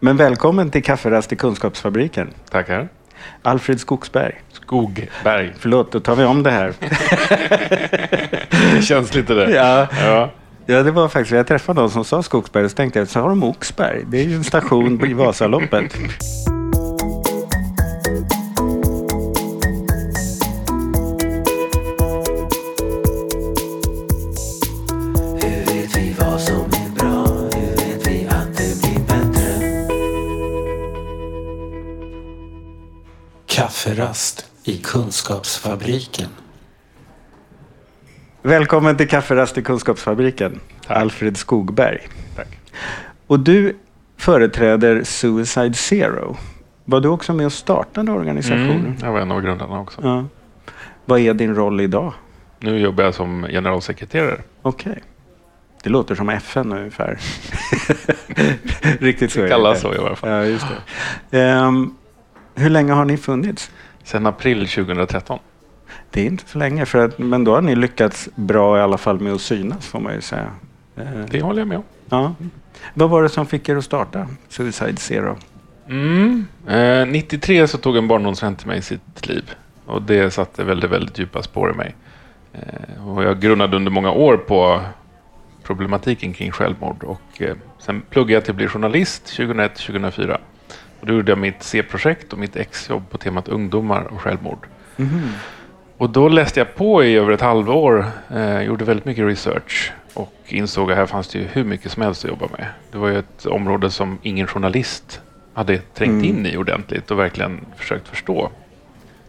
[0.00, 2.30] Men välkommen till kafferast i Kunskapsfabriken.
[2.50, 2.88] Tackar.
[3.42, 4.34] Alfred Skogsberg.
[4.52, 5.52] Skogberg.
[5.58, 6.72] Förlåt, då tar vi om det här.
[8.74, 9.50] Det känns lite det.
[9.50, 10.30] ja, Ja.
[10.66, 13.20] ja, det var faktiskt, jag träffade någon som sa Skogsberg och så tänkte jag, så
[13.20, 14.02] har de Oxberg.
[14.06, 15.94] Det är ju en station i Vasaloppet.
[33.58, 36.28] Kafferast i Kunskapsfabriken.
[38.42, 40.60] Välkommen till kafferast i Kunskapsfabriken.
[40.86, 42.08] Alfred Skogberg.
[42.36, 42.58] Tack.
[43.26, 43.76] Och du
[44.16, 46.36] företräder Suicide Zero.
[46.84, 48.70] Var du också med och startade organisationen?
[48.70, 50.00] Mm, jag var en av grundarna också.
[50.02, 50.24] Ja.
[51.04, 52.12] Vad är din roll idag?
[52.60, 54.40] Nu jobbar jag som generalsekreterare.
[54.62, 55.02] Okej.
[55.82, 57.18] Det låter som FN ungefär.
[59.00, 59.48] Riktigt så är det.
[59.48, 60.30] Kallas så i alla fall.
[60.30, 60.66] Ja, just
[61.30, 61.40] det.
[61.40, 61.94] Ehm,
[62.58, 63.70] hur länge har ni funnits?
[64.04, 65.38] Sen april 2013.
[66.10, 68.98] Det är inte så länge, för att, men då har ni lyckats bra i alla
[68.98, 70.50] fall med att synas får man ju säga.
[70.96, 71.84] Ehm, Det håller jag med om.
[72.08, 72.34] ja.
[72.94, 75.36] Vad var det som fick er att starta Suicide Zero?
[75.88, 76.46] Mm.
[76.68, 79.50] Eh, 93 så tog en barndomsvän till mig sitt liv.
[79.86, 81.94] Och det satte väldigt, väldigt djupa spår i mig.
[82.52, 84.80] Eh, och jag grunnade under många år på
[85.62, 87.04] problematiken kring självmord.
[87.04, 90.38] Och eh, sen pluggade jag till att bli journalist 2001-2004.
[91.00, 94.66] Och då gjorde jag mitt C-projekt och mitt exjobb på temat ungdomar och självmord.
[95.96, 100.34] Och då läste jag på i över ett halvår, eh, gjorde väldigt mycket research och
[100.46, 102.66] insåg att här fanns det ju hur mycket som helst att jobba med.
[102.92, 105.20] Det var ju ett område som ingen journalist
[105.54, 108.50] hade trängt in i ordentligt och verkligen försökt förstå.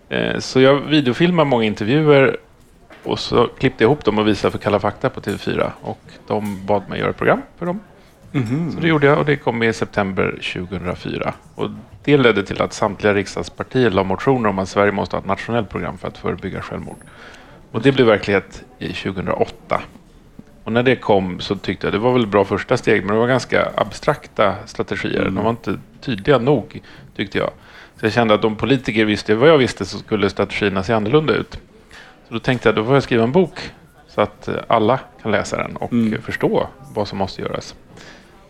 [0.10, 2.38] Eh, så jag videofilmade många intervjuer
[3.04, 6.66] och så klippte jag ihop dem och visade för Kalla fakta på TV4 och de
[6.66, 7.80] bad mig göra ett program för dem.
[8.74, 11.34] Så det gjorde jag och det kom i september 2004.
[11.56, 11.70] Och
[12.04, 15.70] det ledde till att samtliga riksdagspartier la motioner om att Sverige måste ha ett nationellt
[15.70, 16.98] program för att förebygga självmord.
[17.72, 19.82] Och det blev verklighet i 2008.
[20.64, 23.20] Och när det kom så tyckte jag det var väl bra första steg men det
[23.20, 25.26] var ganska abstrakta strategier.
[25.26, 26.82] De var inte tydliga nog
[27.16, 27.50] tyckte jag.
[28.00, 31.34] Så jag kände att om politiker visste vad jag visste så skulle strategierna se annorlunda
[31.34, 31.60] ut.
[32.28, 33.72] Så då tänkte jag då får jag skriva en bok
[34.08, 37.76] så att alla kan läsa den och eh, förstå vad som måste göras.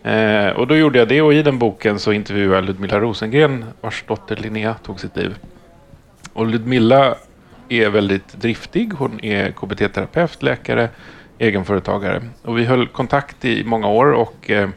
[0.03, 3.65] Eh, och då gjorde jag det och i den boken så intervjuade jag Ludmilla Rosengren
[3.81, 5.35] vars dotter Linnea tog sitt liv.
[6.33, 7.15] Och Ludmilla
[7.69, 8.93] är väldigt driftig.
[8.93, 10.89] Hon är KBT-terapeut, läkare,
[11.37, 12.21] egenföretagare.
[12.41, 14.69] Och vi höll kontakt i många år och eh,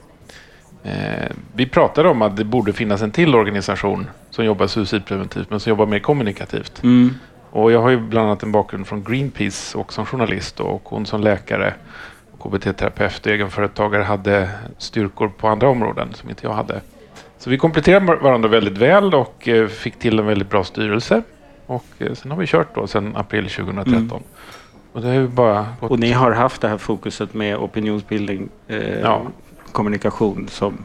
[0.83, 5.61] eh, vi pratade om att det borde finnas en till organisation som jobbar suicidpreventivt men
[5.61, 6.81] som jobbar mer kommunikativt.
[7.51, 11.07] Och jag har ju bland annat en bakgrund från Greenpeace och som journalist och hon
[11.07, 11.75] som läkare
[12.43, 14.49] KBT-terapeut och egenföretagare hade
[14.79, 16.81] styrkor på andra områden som inte jag hade.
[17.39, 21.23] Så vi kompletterade varandra väldigt väl och eh, fick till en väldigt bra styrelse.
[21.67, 24.23] Och eh, sen har vi kört då sedan april 2013.
[24.93, 25.91] Och det har bara gått...
[25.91, 29.23] Och ni har haft det här fokuset med opinionsbildning, eh, Ja.
[29.73, 30.79] kommunikation som...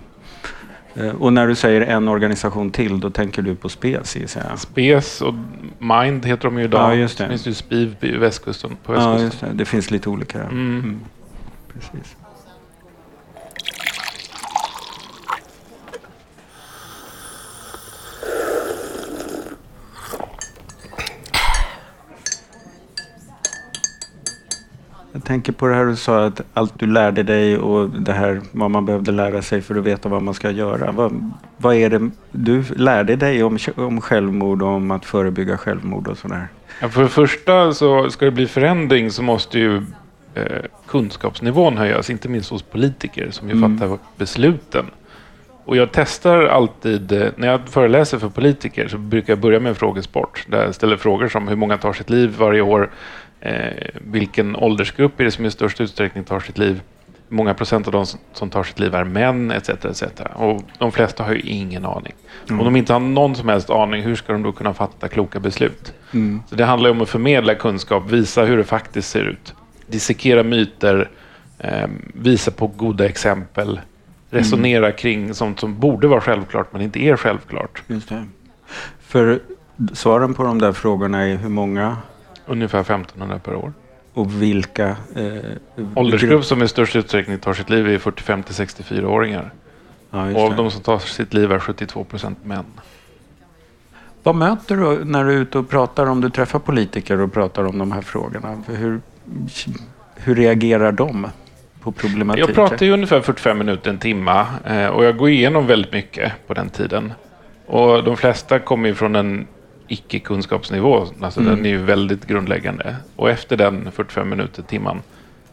[0.96, 4.60] Eh, och när du säger en organisation till, då tänker du på SPES gissar jag?
[4.60, 5.34] Spes och
[5.80, 6.82] Mind heter de ju idag.
[6.92, 7.24] Ja, just det.
[7.24, 8.78] Sen finns det ju Spiv på västkusten.
[8.84, 9.26] På Ja, västkusten.
[9.26, 9.48] just det.
[9.54, 10.44] Det finns lite olika.
[10.44, 11.00] Mm.
[11.80, 12.16] Precis.
[25.12, 28.42] Jag tänker på det här du sa att allt du lärde dig och det här
[28.52, 30.92] vad man behövde lära sig för att veta vad man ska göra.
[30.92, 36.08] Vad, vad är det du lärde dig om, om självmord och om att förebygga självmord
[36.08, 36.48] och sådär?
[36.82, 39.82] Ja, för det första så ska det bli förändring så måste ju
[40.38, 43.78] eh, kunskapsnivån höjas, inte minst hos politiker som ju Mm.
[43.78, 44.86] fattar besluten.
[45.66, 49.70] Och jag testar alltid, eh, när jag föreläser för politiker så brukar jag börja med
[49.70, 50.46] en frågesport.
[50.48, 52.90] Där jag ställer frågor som hur många tar sitt liv varje år?
[53.40, 56.82] Eh, vilken åldersgrupp är det som i störst utsträckning tar sitt liv?
[57.30, 59.52] Hur många procent av de som- tar sitt liv är män?
[59.52, 59.70] Etc.
[59.70, 60.04] etc.
[60.36, 62.14] Och de flesta har ju ingen aning.
[62.50, 65.40] Om de inte har någon som helst aning, hur ska de då kunna fatta kloka
[65.40, 65.94] beslut?
[66.50, 69.54] Så det handlar om att förmedla kunskap, visa hur det faktiskt ser ut.
[69.88, 71.10] Dissekera myter,
[71.60, 73.80] eh, visa på goda exempel,
[74.30, 77.84] resonera kring sånt som borde vara självklart men inte är självklart.
[77.88, 78.26] Just det.
[79.00, 79.40] För
[79.94, 81.98] svaren på de där frågorna är hur många
[82.46, 83.74] Ungefär 1500 per år.
[84.14, 84.88] och vilka?
[85.16, 85.36] Eh,
[85.96, 89.52] Åldersgrupp som i störst utsträckning tar sitt liv är 45 till 64-åringar.
[90.12, 92.66] Ja, Och av de som tar sitt liv är 72 procent män.
[94.24, 97.64] Vad möter du när du är ute och pratar, om du träffar politiker och pratar
[97.66, 98.64] om de här frågorna?
[98.68, 99.02] Hur,
[100.16, 101.28] hur reagerar de
[101.82, 102.48] på problematiken?
[102.56, 106.32] Jag pratar ju ungefär 45 minuter, en timma eh, och jag går igenom väldigt mycket
[106.48, 107.14] på den tiden.
[107.66, 109.48] Och de flesta kommer ju från en
[109.88, 111.56] icke-kunskapsnivå, alltså Mm.
[111.56, 112.96] den är ju väldigt grundläggande.
[113.16, 115.02] Och efter den 45 minuter, timman,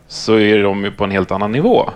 [0.09, 1.91] så är de ju på en helt annan nivå.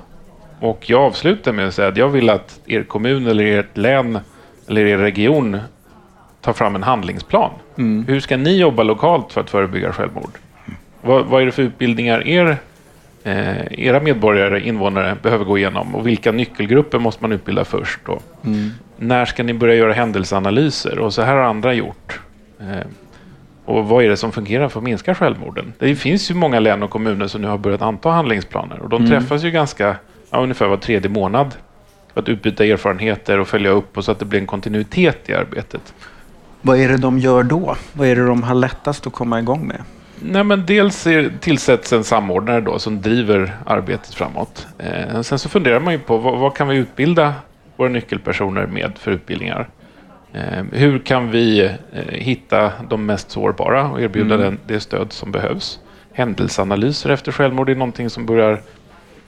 [0.61, 4.19] Och jag avslutar med att säga att jag vill att er kommun eller ert län
[4.69, 5.59] eller er region
[6.41, 7.51] tar fram en handlingsplan.
[7.79, 8.05] Mm.
[8.09, 10.31] Hur ska ni jobba lokalt för att förebygga självmord?
[11.09, 12.57] Vad, vad är det för utbildningar er,
[13.25, 15.95] eh, era medborgare, invånare, behöver gå igenom?
[15.95, 18.01] Och vilka nyckelgrupper måste man utbilda först?
[18.07, 18.21] Då?
[18.45, 18.71] Mm.
[18.97, 20.99] När ska ni börja göra händelseanalyser?
[20.99, 22.21] Och så här har andra gjort.
[22.61, 22.87] Eh,
[23.65, 25.73] och vad är det som fungerar för att minska självmorden?
[25.79, 28.79] Det finns ju många län och kommuner som nu har börjat anta handlingsplaner.
[28.83, 29.11] Och de Mm.
[29.11, 29.97] träffas ju ganska,
[30.31, 31.55] ja, ungefär var tredje månad.
[32.15, 35.35] För att utbyta erfarenheter och följa upp och så att det blir en kontinuitet i
[35.35, 35.95] arbetet.
[36.63, 37.77] Vad är det de gör då?
[37.93, 39.81] Vad är det de har lättast att komma igång med?
[40.23, 44.67] Nej, men dels är, tillsätts en samordnare då som driver arbetet framåt.
[44.79, 47.35] Eh, sen så funderar man ju på vad, vad kan vi utbilda
[47.77, 49.69] våra nyckelpersoner med för utbildningar?
[50.33, 54.41] Eh, hur kan vi eh, hitta de mest sårbara och erbjuda Mm.
[54.47, 55.81] den, det stöd som behövs?
[56.13, 58.61] Händelseanalyser efter självmord är någonting som börjar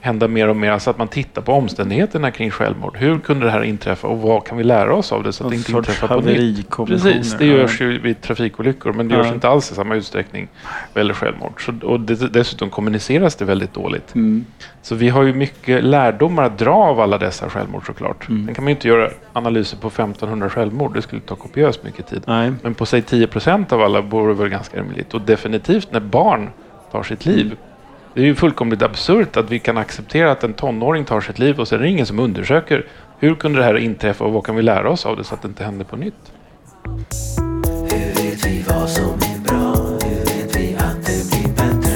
[0.01, 0.79] hända mer och mer.
[0.79, 2.97] Så att man tittar på omständigheterna kring självmord.
[2.97, 5.49] Hur kunde det här inträffa och vad kan vi lära oss av det så att
[5.49, 6.69] det inte inträffar på nytt?
[6.87, 9.33] Precis, det görs ju vid trafikolyckor men det görs Ja.
[9.33, 10.47] inte alls i samma utsträckning
[10.93, 11.65] vad gäller självmord.
[11.65, 14.15] Så, och det, dessutom kommuniceras det väldigt dåligt.
[14.15, 14.45] Mm.
[14.81, 18.29] Så vi har ju mycket lärdomar att dra av alla dessa självmord såklart.
[18.29, 18.45] Mm.
[18.45, 22.07] Sen kan man ju inte göra analyser på 1500 självmord, det skulle ta kopiöst mycket
[22.07, 22.23] tid.
[22.27, 22.51] Nej.
[22.61, 25.13] Men på säg 10 procent av alla vore väl ganska rimligt.
[25.13, 26.49] Och definitivt när barn
[26.91, 27.45] tar sitt liv.
[27.45, 27.57] Mm.
[28.13, 31.59] Det är ju fullkomligt absurt att vi kan acceptera att en tonåring tar sitt liv
[31.59, 32.85] och sen är det ingen som undersöker
[33.19, 35.41] hur kunde det här inträffa och vad kan vi lära oss av det så att
[35.41, 36.31] det inte händer på nytt.
[37.91, 39.75] Hur vet vi vad som är bra?
[39.75, 41.91] Hur vet vi att det blir bättre?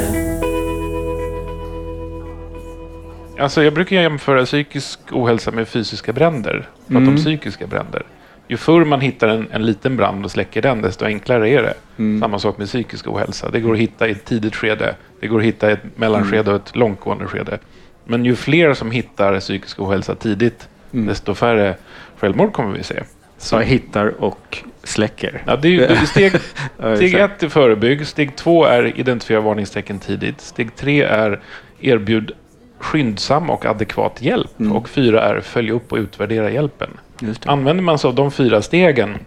[3.43, 6.69] Alltså jag brukar jämföra psykisk ohälsa med fysiska bränder.
[6.87, 7.09] Prata Mm.
[7.09, 8.03] om psykiska bränder.
[8.47, 11.73] Ju förr man hittar en, en liten brand och släcker den, desto enklare är det.
[11.97, 12.21] Mm.
[12.21, 13.49] Samma sak med psykisk ohälsa.
[13.49, 14.95] Det går att hitta i ett tidigt skede.
[15.19, 17.59] Det går att hitta i ett mellanskede och ett långtgående skede.
[18.05, 21.07] Men ju fler som hittar psykisk ohälsa tidigt, Mm.
[21.07, 21.75] desto färre
[22.17, 23.03] självmord kommer vi se.
[23.37, 25.43] Så hittar och släcker.
[25.47, 26.31] Ja, det är det är steg,
[26.95, 31.39] steg ett är förebygg, steg två är identifiera varningstecken tidigt, steg tre är
[31.81, 32.31] erbjud
[32.79, 34.71] skyndsam och adekvat hjälp Mm.
[34.71, 36.89] och fyra är följa upp och utvärdera hjälpen.
[37.19, 37.49] Just det.
[37.49, 39.17] Använder man sig av de fyra stegen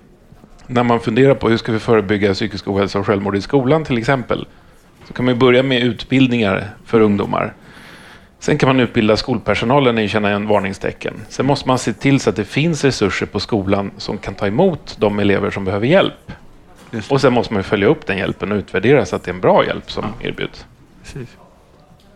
[0.67, 3.99] när man funderar på hur ska vi förebygga psykisk ohälsa och självmord i skolan till
[3.99, 4.47] exempel,
[5.07, 7.55] så kan man börja med utbildningar för ungdomar.
[8.41, 11.15] Sen kan man utbilda skolpersonalen i att känna igen varningstecken.
[11.29, 14.47] Sen måste man se till så att det finns resurser på skolan som kan ta
[14.47, 16.33] emot de elever som behöver hjälp.
[17.09, 19.41] Och sen måste man följa upp den hjälpen och utvärdera så att det är en
[19.41, 20.67] bra hjälp som erbjuds.
[21.03, 21.37] Precis.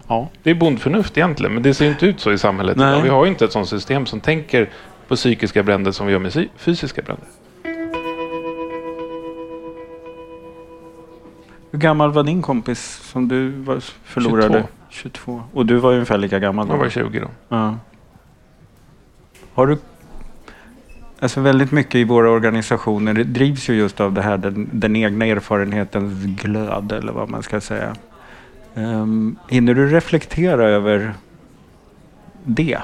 [0.08, 0.28] Ja.
[0.42, 2.76] Det är bondförnuft egentligen, men det ser inte ut så i samhället.
[3.04, 4.68] Vi har ju inte ett sådant system som tänker
[5.12, 7.26] på psykiska bränder som vi gör med fysiska bränder.
[11.70, 14.66] Hur gammal var din kompis som du var, förlorade?
[14.88, 15.10] 22.
[15.12, 15.42] 22.
[15.52, 16.82] Och du var ungefär lika gammal Jag då?
[16.82, 17.28] var 20 då.
[17.48, 17.78] Ja.
[19.54, 19.78] Har du...
[21.20, 25.26] Alltså väldigt mycket i våra organisationer drivs ju just av det här den, den egna
[25.26, 27.96] erfarenhetens glöd eller vad man ska säga.
[28.74, 31.14] Um, hinner du reflektera över
[32.44, 32.78] det?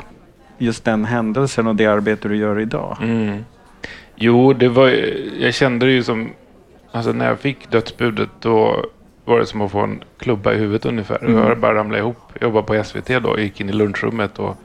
[0.59, 2.97] Just den händelsen och det arbete du gör idag?
[3.03, 3.45] Mm.
[4.17, 4.89] Jo, det var,
[5.39, 6.31] jag kände det ju som...
[6.93, 8.85] Alltså när jag fick dödsbudet då
[9.25, 11.25] var det som att få en klubba i huvudet ungefär.
[11.25, 11.37] Mm.
[11.37, 12.17] Jag bara ramlade ihop.
[12.33, 14.57] Jag jobbade på SVT då och gick in i lunchrummet och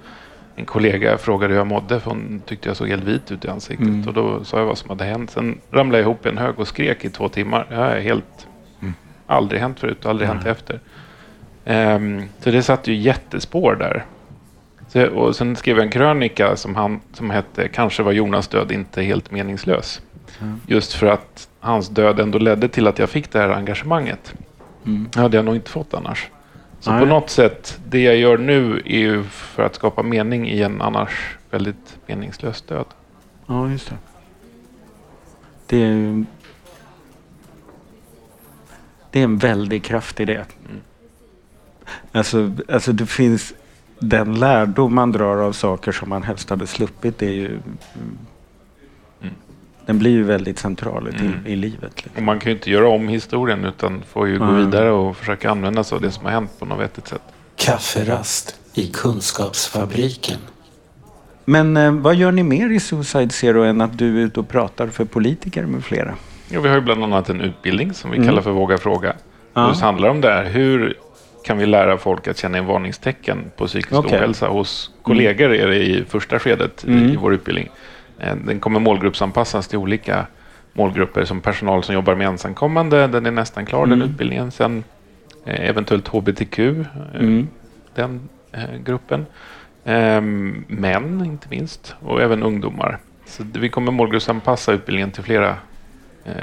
[0.56, 3.48] en kollega frågade hur jag mådde för hon tyckte jag såg helt vit ut i
[3.48, 3.88] ansiktet.
[3.88, 4.08] Mm.
[4.08, 5.32] Och då sa jag vad som hade hänt.
[5.32, 7.65] Sen ramlade jag ihop i en hög och skrek i två timmar.
[7.70, 8.48] Det är helt...
[8.82, 8.94] Mm.
[9.27, 10.51] Aldrig hänt förut och aldrig hänt Nej.
[10.51, 10.79] efter.
[11.65, 14.06] Ehm, så det satt ju jättespår där.
[14.94, 18.72] Så, och sen skrev jag en krönika som, han, som hette Kanske var Jonas död
[18.72, 20.02] inte helt meningslös.
[20.42, 20.62] Mm.
[20.68, 24.34] Just för att hans död ändå ledde till att jag fick det här engagemanget.
[24.86, 25.10] Mm.
[25.14, 26.30] Det hade jag nog inte fått annars.
[26.80, 27.00] Så Nej.
[27.00, 30.82] på något sätt, det jag gör nu är ju för att skapa mening i en
[30.82, 32.86] annars väldigt meningslös död.
[33.46, 33.96] Ja, just det.
[35.68, 36.26] Det är,
[39.12, 40.46] det är en väldig kraft i det.
[40.70, 40.82] Mm.
[42.12, 43.54] Alltså, alltså det finns
[44.10, 47.17] den lärdom man drar av saker som man helst hade sluppit.
[47.19, 47.60] Det är ju,
[49.22, 49.33] Mm.
[49.86, 51.33] Den blir ju väldigt central Mm.
[51.45, 51.91] i livet.
[51.95, 52.12] Liksom.
[52.15, 54.65] Och man kan ju inte göra om historien utan får ju gå Nej.
[54.65, 57.22] vidare och försöka använda sig av det som har hänt på något vettigt sätt.
[57.55, 60.38] Kafferast i Kunskapsfabriken.
[61.45, 64.50] Men eh, vad gör ni mer i Suicide Zero än att du är ute och
[64.50, 66.13] pratar för politiker med flera?
[66.50, 68.29] Ja, vi har ju bland annat en utbildning som vi Mm.
[68.29, 69.13] kallar för Våga fråga.
[69.53, 69.67] Ja.
[69.67, 70.45] Och det handlar om det här.
[70.45, 70.98] Hur
[71.44, 74.18] kan vi lära folk att känna in varningstecken på psykisk Okej.
[74.18, 74.48] ohälsa.
[74.48, 77.10] Hos kollegor är det i första skedet i, Mm.
[77.10, 77.70] i vår utbildning.
[78.20, 80.26] Eh, Den kommer målgruppsanpassas till olika
[80.74, 83.08] målgrupper som personal som jobbar med ensamkommande.
[83.08, 84.10] Den är nästan klar den Mm.
[84.10, 84.52] utbildningen.
[84.52, 84.84] Sen
[85.46, 86.76] eh, eventuellt hbtq, eh,
[87.20, 87.48] Mm.
[87.96, 89.26] den eh, gruppen.
[89.86, 92.98] Ehm, män inte minst och även ungdomar.
[93.26, 95.56] Så vi kommer målgruppsanpassa utbildningen till flera
[96.26, 96.34] eh,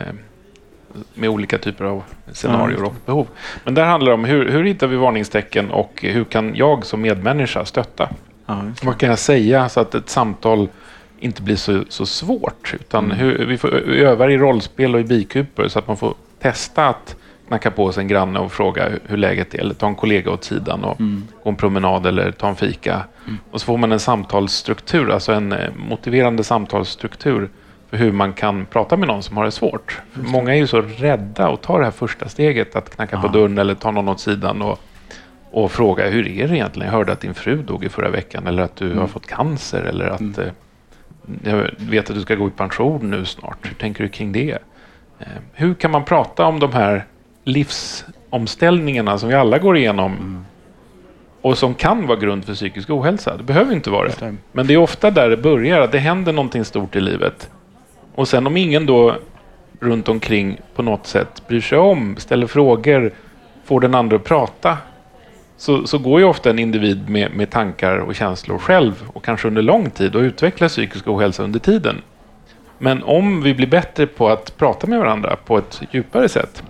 [1.14, 3.26] med olika typer av scenarier och behov.
[3.64, 7.00] Men där handlar det om hur, hur hittar vi varningstecken och hur kan jag som
[7.00, 8.08] medmänniska stötta?
[8.46, 8.62] Ja.
[8.82, 10.68] Vad kan jag säga så att ett samtal
[11.20, 12.74] inte blir så, så svårt?
[12.80, 13.16] Utan Mm.
[13.18, 16.88] hur, vi, får, vi övar i rollspel och i bikuper så att man får testa
[16.88, 17.16] att
[17.48, 19.58] knacka på sig en granne och fråga hur, läget är.
[19.58, 21.22] Eller ta en kollega åt sidan och Mm.
[21.44, 23.02] gå en promenad eller ta en fika.
[23.50, 27.48] Och så får man en samtalsstruktur, alltså en eh, motiverande samtalsstruktur
[27.90, 30.00] hur man kan prata med någon som har det svårt.
[30.14, 33.32] Många är ju så rädda att ta det här första steget, att knacka på Ja.
[33.32, 34.80] dörren eller ta någon åt sidan och,
[35.50, 36.86] och fråga hur är det egentligen?
[36.86, 38.98] Jag hörde att din fru dog i förra veckan eller att du Mm.
[38.98, 40.46] har fått cancer eller att eh,
[41.44, 43.58] jag vet att du ska gå i pension nu snart.
[43.62, 44.58] Hur tänker du kring det?
[45.18, 47.04] Eh, hur kan man prata om de här
[47.44, 50.44] livsomställningarna som vi alla går igenom Mm.
[51.42, 53.36] och som kan vara grund för psykisk ohälsa?
[53.36, 54.34] Det behöver inte vara det.
[54.52, 57.50] Men det är ofta där det börjar, att det händer någonting stort i livet.
[58.20, 59.16] Och sen om ingen då
[59.80, 63.12] runt omkring på något sätt bryr sig om, ställer frågor,
[63.64, 64.78] får den andra att prata,
[65.56, 69.48] så, så går ju ofta en individ med, med tankar och känslor själv och kanske
[69.48, 72.02] under lång tid och utvecklar psykisk ohälsa under tiden.
[72.78, 76.62] Men om vi blir bättre på att prata med varandra på ett djupare sätt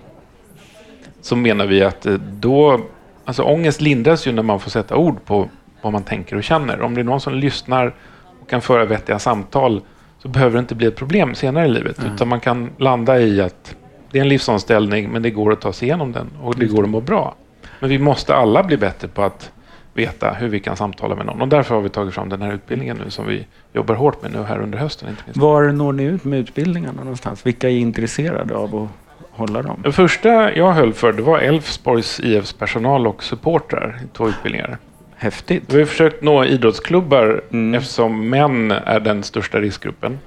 [1.21, 2.81] så menar vi att eh, då,
[3.25, 5.49] alltså ångest lindras ju när man får sätta ord på
[5.81, 6.81] vad man tänker och känner.
[6.81, 7.93] Om det är någon som lyssnar
[8.41, 9.81] och kan föra vettiga samtal
[10.21, 11.99] så behöver det inte bli ett problem senare i livet.
[12.15, 13.75] Utan man kan landa i att
[14.11, 16.83] det är en livsomställning men det går att ta sig igenom den och det går
[16.83, 17.35] att må bra.
[17.79, 19.51] Men vi måste alla bli bättre på att
[19.93, 21.41] veta hur vi kan samtala med någon.
[21.41, 24.31] Och därför har vi tagit fram den här utbildningen nu som vi jobbar hårt med
[24.31, 25.09] nu här under hösten.
[25.09, 25.39] Inte minst.
[25.39, 27.45] Var når ni ut med utbildningarna någonstans?
[27.45, 28.89] Vilka är intresserade av att
[29.31, 29.79] hålla dem?
[29.83, 34.77] Den första jag höll för det var Elfsborgs IFs personal och supportrar i två utbildningar.
[35.21, 35.73] Häftigt.
[35.73, 37.73] Vi har försökt nå idrottsklubbar Mm.
[37.75, 40.19] eftersom män är den största riskgruppen.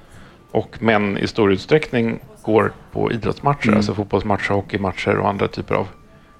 [0.51, 3.77] Och män i stor utsträckning går på idrottsmatcher, Mm.
[3.77, 5.87] alltså fotbollsmatcher, hockeymatcher och andra typer av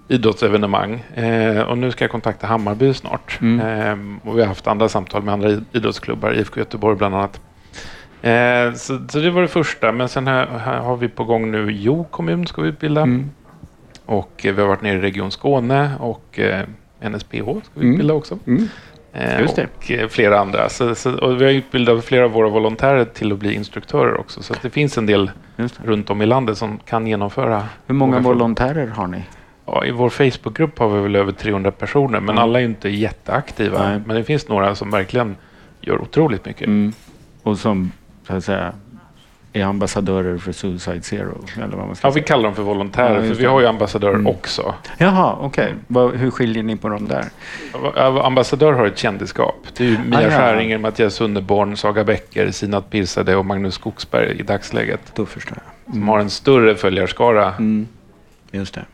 [0.07, 1.03] idrottsevenemang.
[1.15, 3.37] Eh, och nu ska jag kontakta Hammarby snart.
[3.41, 3.59] Mm.
[3.59, 7.41] Eh, och vi har haft andra samtal med andra idrottsklubbar, IFK Göteborg bland annat.
[8.21, 11.51] Eh, så, så det var det första, men sen här, här har vi på gång
[11.51, 13.01] nu Jo kommun ska vi utbilda.
[13.01, 13.29] Mm.
[14.05, 16.61] Och eh, vi har varit nere i Region Skåne och eh,
[17.09, 17.91] NSPH ska vi Mm.
[17.93, 18.39] utbilda också.
[18.47, 18.67] Mm.
[19.13, 19.67] Eh, Just det.
[19.77, 20.69] och eh, flera andra.
[20.69, 24.43] Så, så, och vi har utbildat flera av våra volontärer till att bli instruktörer också.
[24.43, 25.31] Så det finns en del
[25.83, 27.63] runt om i landet som kan genomföra.
[27.87, 29.23] Hur många volontärer har ni?
[29.65, 32.37] Ja, I vår Facebookgrupp har vi väl över 300 personer, men Mm.
[32.43, 33.89] alla är inte jätteaktiva.
[33.89, 34.01] Nej.
[34.05, 35.35] Men det finns några som verkligen
[35.81, 36.67] gör otroligt mycket.
[36.67, 36.93] Mm.
[37.43, 37.91] Och som
[38.27, 38.73] så att säga
[39.55, 41.45] är ambassadörer för Suicide Zero?
[41.57, 42.23] Eller vad man ska Ja, vi säga.
[42.27, 44.27] kallar dem för volontärer, Ja, för vi har ju ambassadörer Mm.
[44.27, 44.73] också.
[44.97, 45.73] Jaha, okej.
[45.87, 47.25] Vad- Hur skiljer ni på dem där?
[48.25, 49.55] Ambassadör har ett kändisskap.
[49.77, 50.29] Det är ju Mia Ah, ja.
[50.29, 55.01] Skäringer, Mattias Sunderborn, Saga Bäcker, Sinat Pirsade och Magnus Skogsberg i dagsläget.
[55.15, 55.93] Då förstår jag.
[55.95, 57.49] Som har en större följarskara.
[57.53, 57.87] Mm.
[58.51, 58.85] Just det.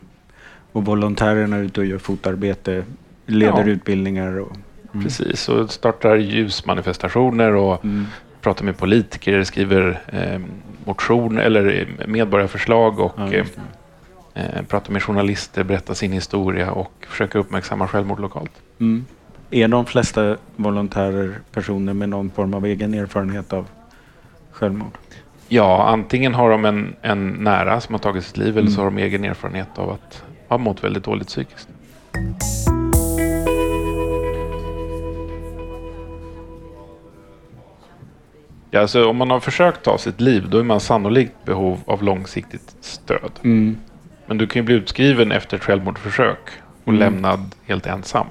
[0.72, 2.84] Och volontärerna är ute och gör fotarbete,
[3.26, 3.64] leder Ja.
[3.64, 4.52] utbildningar och...
[4.94, 5.04] Mm.
[5.04, 8.06] Precis, och startar ljusmanifestationer och Mm.
[8.42, 10.40] Pratar med politiker, skriver eh,
[10.84, 13.46] motion eller eh, medborgarförslag och Ja, eh,
[14.34, 18.52] eh, pratar med journalister, berättar sin historia och försöker uppmärksamma självmord lokalt.
[18.80, 19.04] Mm.
[19.50, 23.66] Är de flesta volontärer personer med någon form av egen erfarenhet av
[24.52, 24.92] självmord?
[25.48, 28.86] Ja, antingen har de en, en nära som har tagit sitt liv eller så har
[28.86, 28.96] Mm.
[28.96, 31.68] de egen erfarenhet av att ha mått väldigt dåligt psykiskt.
[38.74, 42.02] Ja, alltså, om man har försökt ta sitt liv då är man sannolikt behov av
[42.02, 43.30] långsiktigt stöd.
[43.44, 43.76] Mm.
[44.26, 46.38] Men du kan ju bli utskriven efter ett självmordsförsök
[46.84, 47.00] och Mm.
[47.00, 48.26] lämnad helt ensam.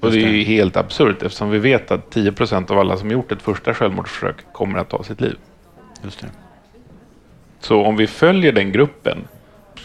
[0.00, 3.10] Och Just det är ju helt absurt eftersom vi vet att 10% av alla som
[3.10, 5.36] gjort ett första självmordsförsök kommer att ta sitt liv.
[6.02, 6.26] Just det.
[7.60, 9.18] Så om vi följer den gruppen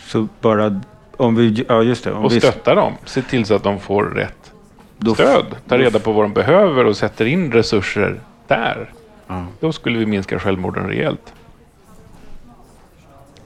[0.06, 0.82] Så bara
[1.18, 1.66] om vi...
[1.70, 2.12] Ja, just det.
[2.12, 4.54] Och vi, stöttar dem, se till så att de får rätt
[5.14, 8.90] stöd, ta reda på vad de behöver och sätter in resurser där.
[9.60, 11.34] Då skulle vi minska självmorden rejält.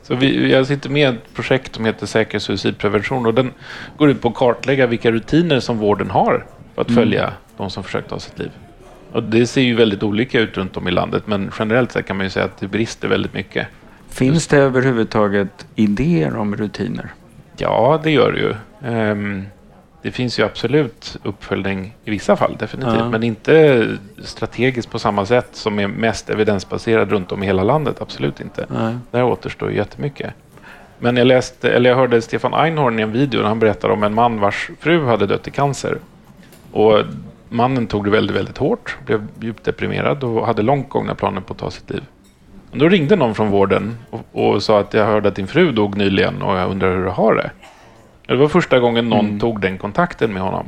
[0.03, 3.53] Så vi, jag sitter med i ett projekt som heter Säker suicidprevention och den
[3.97, 6.45] går ut på att kartlägga vilka rutiner som vården har
[6.75, 7.03] för att Mm.
[7.03, 8.51] följa de som försökt ta sitt liv.
[9.11, 12.17] Och det ser ju väldigt olika ut runt om i landet men generellt sett kan
[12.17, 13.67] man ju säga att det brister väldigt mycket.
[14.09, 17.13] Finns det överhuvudtaget idéer om rutiner?
[17.57, 18.53] Ja, det gör det ju.
[18.93, 19.45] Ehm,
[20.01, 22.95] Det finns ju absolut uppföljning i vissa fall, definitivt.
[22.95, 23.09] Ja.
[23.09, 23.87] Men inte
[24.23, 28.01] strategiskt på samma sätt som är mest evidensbaserad runt om i hela landet.
[28.01, 28.65] Absolut inte.
[28.69, 28.95] Nej.
[29.11, 30.33] Där återstår jättemycket.
[30.99, 34.03] Men jag, läste, eller jag hörde Stefan Einhorn i en video när han berättade om
[34.03, 35.97] en man vars fru hade dött i cancer.
[36.71, 37.03] Och
[37.49, 41.53] mannen tog det väldigt, väldigt hårt, blev djupt deprimerad och hade långt gångna planer på
[41.53, 42.03] att ta sitt liv.
[42.71, 45.71] Och då ringde någon från vården och, och sa att jag hörde att din fru
[45.71, 47.51] dog nyligen och jag undrar hur du har det.
[48.31, 50.65] Det var första gången någon tog den kontakten med honom.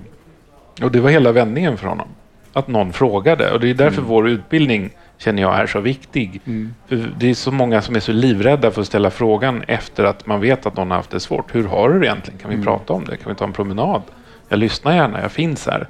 [0.82, 2.08] Och det var hela vändningen för honom.
[2.54, 3.52] Att någon frågade.
[3.52, 6.42] Och det är därför vår utbildning känner jag är så viktig.
[6.88, 10.26] För det är så många som är så livrädda för att ställa frågan efter att
[10.26, 11.56] man vet att någon har haft det svårt.
[11.56, 12.40] Hur har du det egentligen?
[12.40, 13.18] Kan vi prata om det?
[13.18, 14.02] Kan vi ta en promenad?
[14.50, 15.88] Jag lyssnar gärna, jag finns här.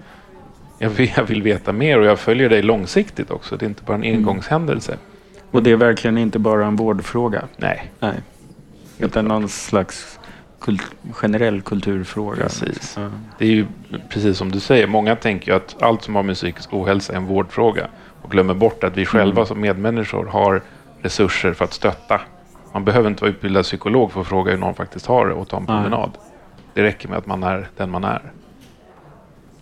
[0.80, 3.58] Jag vill, jag vill veta mer och jag följer dig långsiktigt också.
[3.58, 4.98] Det är inte bara en engångshändelse.
[5.52, 7.44] Och det är verkligen inte bara en vårdfråga.
[7.58, 8.16] Nej, Nej.
[9.00, 10.20] Utan någon slags
[10.64, 12.44] kult- generell kulturfråga.
[12.44, 12.96] Precis.
[12.98, 13.10] Ja.
[13.38, 13.66] det är ju
[14.10, 14.88] precis som du säger.
[14.88, 17.88] Många tänker ju att allt som har med psykisk ohälsa är en vårdfråga
[18.22, 20.62] och glömmer bort att vi själva som medmänniskor har
[21.02, 22.22] resurser för att stötta.
[22.74, 25.48] Man behöver inte vara utbildad psykolog för att fråga hur någon faktiskt har det och
[25.48, 26.12] ta en promenad.
[26.74, 28.32] Det räcker med att man är den man är.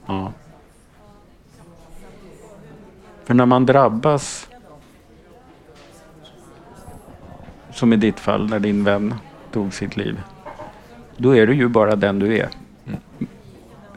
[0.05, 0.31] Ja.
[3.23, 4.49] För när man drabbas,
[7.71, 9.15] som i ditt fall när din vän
[9.51, 10.19] tog sitt liv,
[11.21, 12.49] då är du ju bara den du är.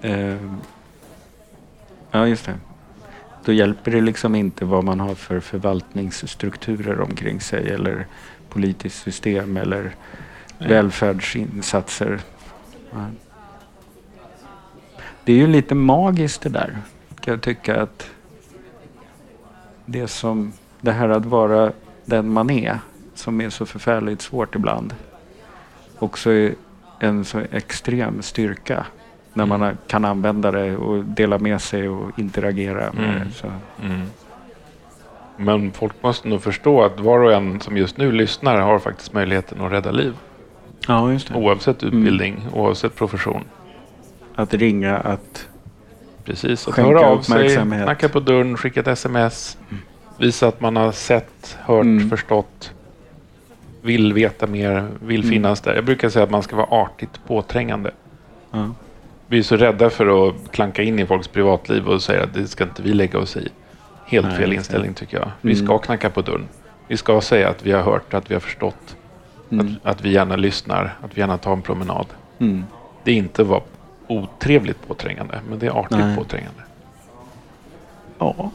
[0.00, 0.36] Eh,
[2.10, 2.54] ja, just det.
[3.44, 8.06] Då hjälper det liksom inte vad man har för förvaltningsstrukturer omkring sig eller
[8.48, 9.94] politiskt system eller
[10.58, 10.68] Nej.
[10.68, 12.20] välfärdsinsatser.
[12.92, 13.06] Ja.
[15.24, 16.78] Det är ju lite magiskt det där.
[17.20, 18.10] Kan jag tycka att
[19.86, 21.72] det som det här att vara
[22.04, 22.78] den man är
[23.14, 24.94] som är så förfärligt svårt ibland
[25.98, 26.54] också är
[27.04, 28.86] en så extrem styrka
[29.34, 33.28] när man har- kan använda det och dela med sig och interagera med Mm.
[33.42, 33.86] det.
[33.86, 34.00] Mm.
[35.36, 39.12] Men folk måste nog förstå att var och en som just nu lyssnar har faktiskt
[39.12, 40.14] möjligheten att rädda liv.
[40.88, 41.34] Ja, just det.
[41.34, 43.44] Oavsett utbildning, oavsett profession.
[44.34, 45.48] Att ringa, att
[46.24, 49.58] Precis, att höra av sig, knacka på dörren, skicka ett sms.
[50.18, 52.10] Visa att man har sett, hört, Mm.
[52.10, 52.72] förstått.
[53.84, 55.30] Vill veta mer, vill Mm.
[55.32, 55.74] finnas där.
[55.74, 57.90] Jag brukar säga att man ska vara artigt påträngande.
[58.50, 58.70] ja.
[59.26, 62.46] Vi är så rädda för att klanka in i folks privatliv och säga att det
[62.46, 63.48] ska inte vi lägga oss i.
[64.06, 65.30] Helt Nej, fel inställning tycker jag.
[65.40, 65.66] Vi Mm.
[65.66, 66.48] ska knacka på dörren.
[66.88, 68.96] Vi ska säga att vi har hört, att vi har förstått.
[69.50, 69.66] Mm.
[69.82, 72.06] Att, att vi gärna lyssnar, att vi gärna tar en promenad.
[72.38, 72.64] Mm.
[73.04, 73.60] Det är inte vara
[74.06, 76.16] otrevligt påträngande, men det är artigt Nej.
[76.16, 76.60] påträngande.
[78.18, 78.50] ja.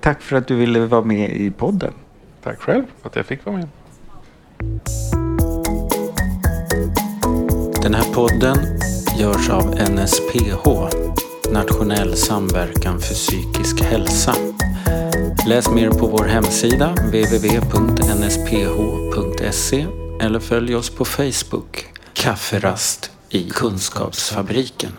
[0.00, 1.92] Tack för att du ville vara med i podden.
[2.46, 3.68] Tack själv för att jag fick vara med.
[7.82, 8.56] Den här podden
[9.18, 10.68] görs av NSPH,
[11.52, 14.34] Nationell samverkan för psykisk hälsa.
[15.48, 17.46] Läs mer på vår hemsida www.nsph.se
[20.20, 24.92] eller följ oss på Facebook, Kafferast i Kunskapsfabriken.